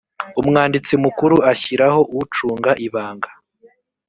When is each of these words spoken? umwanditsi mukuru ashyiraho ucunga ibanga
umwanditsi 0.41 0.93
mukuru 1.03 1.35
ashyiraho 1.51 1.99
ucunga 2.21 2.71
ibanga 2.85 3.29